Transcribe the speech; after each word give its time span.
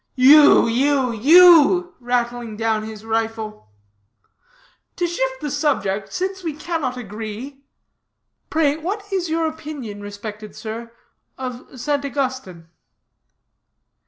"You, 0.15 0.65
you, 0.67 1.11
you!" 1.13 1.93
rattling 1.99 2.57
down 2.57 2.81
his 2.81 3.05
rifle. 3.05 3.69
"To 4.95 5.05
shift 5.05 5.41
the 5.41 5.51
subject, 5.51 6.11
since 6.11 6.43
we 6.43 6.53
cannot 6.53 6.97
agree. 6.97 7.61
Pray, 8.49 8.77
what 8.77 9.13
is 9.13 9.29
your 9.29 9.45
opinion, 9.45 10.01
respected 10.01 10.55
sir, 10.55 10.91
of 11.37 11.79
St. 11.79 12.03
Augustine?" 12.03 12.67